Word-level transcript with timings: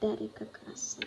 dari 0.00 0.32
kekerasan. 0.32 1.04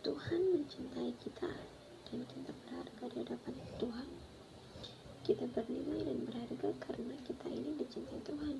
Tuhan 0.00 0.40
mencintai 0.56 1.12
kita 1.20 1.52
dan 2.08 2.20
kita 2.24 2.50
berharga 2.64 3.04
di 3.12 3.16
hadapan 3.20 3.54
Tuhan. 3.76 4.08
Kita 5.20 5.44
bernilai 5.52 6.08
dan 6.08 6.18
berharga 6.24 6.68
karena 6.88 7.14
kita 7.28 7.46
ini 7.52 7.70
dicintai 7.76 8.20
Tuhan, 8.24 8.56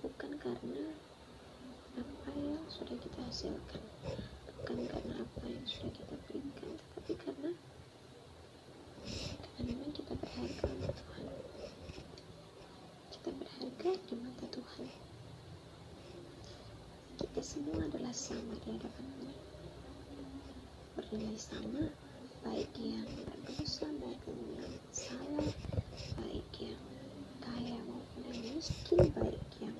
bukan 0.00 0.32
karena 0.40 0.84
apa 1.96 2.30
yang 2.40 2.64
sudah 2.72 2.96
kita 2.96 3.20
hasilkan, 3.20 3.84
bukan 4.48 4.78
karena 4.88 5.14
apa 5.20 5.44
yang 5.44 5.64
sudah 5.68 5.92
kita 5.92 6.16
berikan, 6.24 6.72
tetapi 6.72 7.12
karena 7.20 7.50
karena 9.06 9.62
memang 9.72 9.92
kita 9.92 10.12
berharga 10.16 10.66
untuk 10.72 10.96
Tuhan. 10.96 11.26
Kita 13.14 13.30
berharga 13.86 14.10
di 14.10 14.16
mata 14.18 14.46
Tuhan. 14.50 14.86
Kita 17.22 17.38
semua 17.38 17.86
adalah 17.86 18.10
sama 18.10 18.58
di 18.66 18.74
hadapannya 18.74 19.30
bernilai 20.98 21.38
sama 21.38 21.86
baik 22.42 22.66
yang 22.82 23.06
berdosa 23.06 23.86
maupun 24.02 24.38
yang 24.58 24.74
salah 24.90 25.50
baik 26.18 26.50
yang 26.58 26.82
kaya 27.38 27.78
maupun 27.86 28.26
yang 28.26 28.58
miskin 28.58 29.06
baik 29.14 29.46
yang 29.62 29.78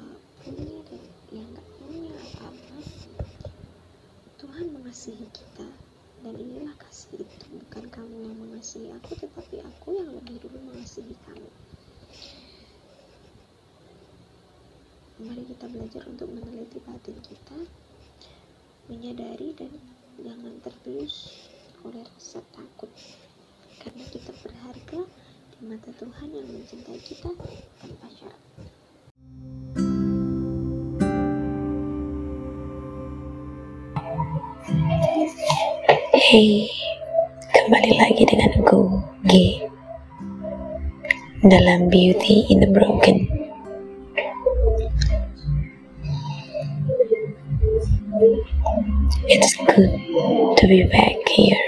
uh, 0.00 0.16
punya 0.40 0.80
dan 0.88 1.04
yang 1.36 1.48
gak 1.52 1.68
punya 1.76 2.16
apa-apa. 2.16 2.80
Tuhan 4.40 4.72
mengasihi 4.72 5.28
kita 5.36 5.68
dan 6.24 6.32
inilah 6.32 6.72
kasih 6.80 7.20
itu. 7.20 7.44
Bukan 7.60 7.92
kamu 7.92 8.14
yang 8.24 8.36
mengasihi 8.40 8.88
aku 8.96 9.20
tetapi 9.20 9.60
aku 9.60 10.00
yang 10.00 10.08
lebih 10.16 10.40
dulu 10.40 10.72
mengasihi 10.72 11.12
kamu 11.28 11.52
mari 15.26 15.42
kita 15.42 15.66
belajar 15.66 16.06
untuk 16.06 16.30
meneliti 16.30 16.78
batin 16.86 17.18
kita 17.18 17.58
menyadari 18.86 19.50
dan 19.58 19.74
jangan 20.22 20.54
terbius 20.62 21.34
oleh 21.82 22.06
rasa 22.06 22.38
takut 22.54 22.86
karena 23.82 24.06
kita 24.06 24.30
berharga 24.46 25.00
di 25.50 25.60
mata 25.66 25.90
Tuhan 25.98 26.30
yang 26.30 26.46
mencintai 26.46 27.00
kita 27.02 27.30
tanpa 27.82 28.06
syarat 28.14 28.42
Hey, 36.16 36.66
kembali 37.54 37.92
lagi 38.02 38.26
dengan 38.26 38.50
aku, 38.58 38.98
G. 39.30 39.62
Dalam 41.46 41.86
Beauty 41.86 42.50
in 42.50 42.66
the 42.66 42.70
Broken. 42.70 43.45
It's 48.18 49.56
good 49.56 50.56
to 50.56 50.66
be 50.66 50.84
back 50.84 51.16
here. 51.28 51.65